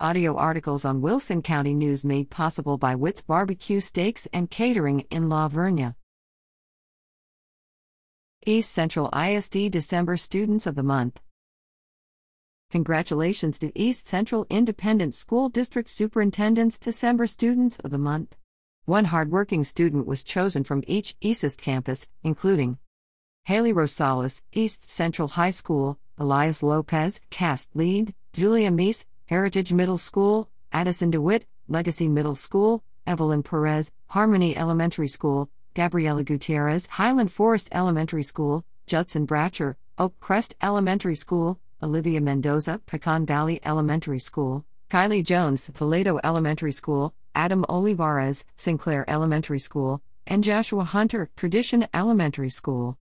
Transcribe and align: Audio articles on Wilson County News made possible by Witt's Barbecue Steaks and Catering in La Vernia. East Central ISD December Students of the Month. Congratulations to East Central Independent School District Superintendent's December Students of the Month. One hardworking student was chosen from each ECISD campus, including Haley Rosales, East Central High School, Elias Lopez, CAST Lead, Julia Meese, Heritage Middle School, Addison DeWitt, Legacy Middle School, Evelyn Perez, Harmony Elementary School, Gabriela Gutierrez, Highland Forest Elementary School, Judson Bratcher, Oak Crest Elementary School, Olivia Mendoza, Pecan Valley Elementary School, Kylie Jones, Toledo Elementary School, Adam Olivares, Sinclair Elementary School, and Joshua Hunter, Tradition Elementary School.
Audio 0.00 0.34
articles 0.34 0.84
on 0.84 1.00
Wilson 1.02 1.40
County 1.40 1.72
News 1.72 2.04
made 2.04 2.28
possible 2.28 2.76
by 2.76 2.96
Witt's 2.96 3.20
Barbecue 3.20 3.78
Steaks 3.78 4.26
and 4.32 4.50
Catering 4.50 5.06
in 5.08 5.28
La 5.28 5.48
Vernia. 5.48 5.94
East 8.44 8.72
Central 8.72 9.08
ISD 9.16 9.70
December 9.70 10.16
Students 10.16 10.66
of 10.66 10.74
the 10.74 10.82
Month. 10.82 11.20
Congratulations 12.72 13.56
to 13.60 13.70
East 13.78 14.08
Central 14.08 14.48
Independent 14.50 15.14
School 15.14 15.48
District 15.48 15.88
Superintendent's 15.88 16.76
December 16.76 17.28
Students 17.28 17.78
of 17.78 17.92
the 17.92 17.96
Month. 17.96 18.34
One 18.86 19.04
hardworking 19.04 19.62
student 19.62 20.08
was 20.08 20.24
chosen 20.24 20.64
from 20.64 20.82
each 20.88 21.14
ECISD 21.20 21.58
campus, 21.58 22.08
including 22.24 22.78
Haley 23.44 23.72
Rosales, 23.72 24.42
East 24.52 24.90
Central 24.90 25.28
High 25.28 25.50
School, 25.50 26.00
Elias 26.18 26.64
Lopez, 26.64 27.20
CAST 27.30 27.76
Lead, 27.76 28.12
Julia 28.32 28.72
Meese, 28.72 29.06
Heritage 29.26 29.72
Middle 29.72 29.96
School, 29.96 30.50
Addison 30.70 31.10
DeWitt, 31.10 31.46
Legacy 31.66 32.08
Middle 32.08 32.34
School, 32.34 32.84
Evelyn 33.06 33.42
Perez, 33.42 33.90
Harmony 34.08 34.54
Elementary 34.54 35.08
School, 35.08 35.48
Gabriela 35.72 36.22
Gutierrez, 36.22 36.86
Highland 36.86 37.32
Forest 37.32 37.70
Elementary 37.72 38.22
School, 38.22 38.66
Judson 38.86 39.26
Bratcher, 39.26 39.76
Oak 39.96 40.14
Crest 40.20 40.54
Elementary 40.62 41.14
School, 41.14 41.58
Olivia 41.82 42.20
Mendoza, 42.20 42.82
Pecan 42.84 43.24
Valley 43.24 43.60
Elementary 43.64 44.18
School, 44.18 44.66
Kylie 44.90 45.24
Jones, 45.24 45.70
Toledo 45.72 46.20
Elementary 46.22 46.72
School, 46.72 47.14
Adam 47.34 47.64
Olivares, 47.68 48.44
Sinclair 48.56 49.08
Elementary 49.08 49.58
School, 49.58 50.02
and 50.26 50.44
Joshua 50.44 50.84
Hunter, 50.84 51.30
Tradition 51.34 51.86
Elementary 51.94 52.50
School. 52.50 52.98